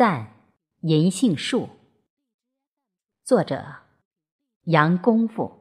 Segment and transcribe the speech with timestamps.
[0.00, 0.48] 赞
[0.80, 1.68] 银杏树，
[3.22, 3.62] 作者
[4.62, 5.52] 杨功夫，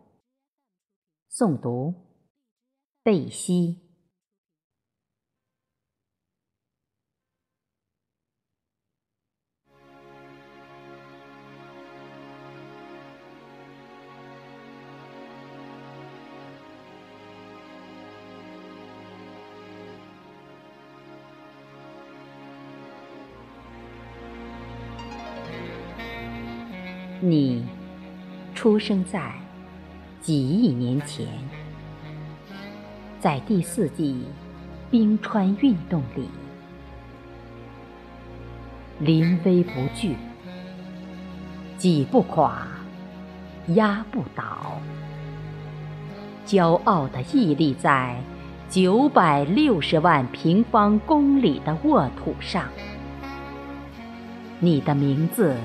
[1.30, 1.94] 诵读
[3.04, 3.89] 贝西。
[27.22, 27.66] 你
[28.56, 29.34] 出生在
[30.22, 31.28] 几亿年前，
[33.20, 34.24] 在第四纪
[34.90, 36.30] 冰川运动里，
[39.00, 40.16] 临危不惧，
[41.78, 42.66] 挤不垮，
[43.68, 44.80] 压不倒，
[46.46, 48.16] 骄傲地屹立在
[48.70, 52.64] 九百六十万平方公里的沃土上。
[54.62, 55.58] 你的名字。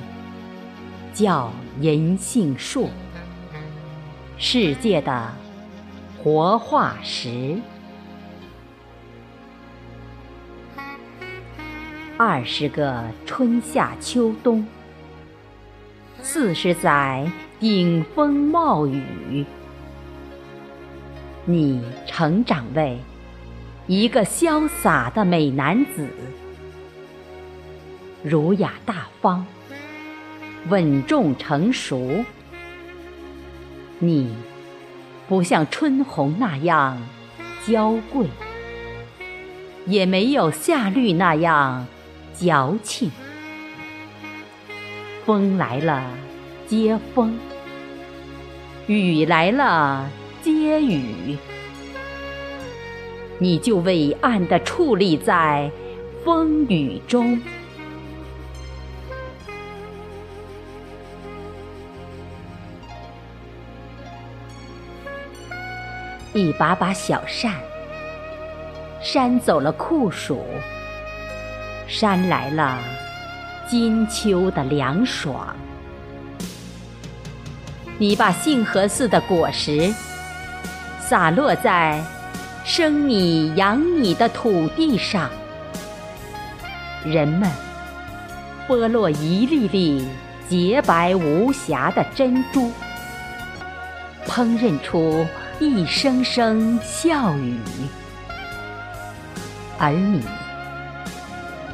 [1.15, 2.91] 叫银杏树，
[4.37, 5.33] 世界的
[6.19, 7.57] 活化石。
[12.19, 14.67] 二十个春夏秋冬，
[16.21, 19.47] 四十载顶风冒雨，
[21.45, 22.99] 你成长为
[23.87, 26.09] 一个潇洒的美男子，
[28.25, 29.47] 儒雅大方。
[30.69, 32.25] 稳重成熟，
[33.99, 34.35] 你
[35.29, 36.99] 不像春红那样
[37.67, 38.27] 娇贵，
[39.87, 41.87] 也没有夏绿那样
[42.35, 43.11] 矫情。
[45.27, 46.03] 风来了
[46.67, 47.39] 接风，
[48.87, 50.11] 雨来了
[50.43, 51.37] 接雨，
[53.39, 55.71] 你就伟岸地矗立在
[56.25, 57.41] 风雨中。
[66.35, 67.55] 一把把小扇，
[69.01, 70.45] 扇走了酷暑，
[71.87, 72.77] 扇来了
[73.69, 75.55] 金秋的凉爽。
[77.99, 79.95] 你把杏核似的果实
[80.99, 82.03] 洒落在
[82.65, 85.31] 生你养你的土地上，
[87.05, 87.49] 人们
[88.67, 90.09] 剥落一粒粒
[90.49, 92.73] 洁白无瑕的珍珠，
[94.27, 95.25] 烹饪出。
[95.61, 97.59] 一声声笑语，
[99.79, 100.21] 而你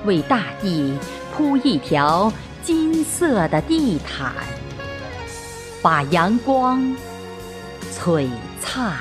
[0.04, 0.98] 为大地
[1.34, 2.30] 铺一条
[2.62, 4.32] 金色的地毯，
[5.80, 6.94] 把阳光
[7.92, 8.28] 璀
[8.60, 8.98] 璨。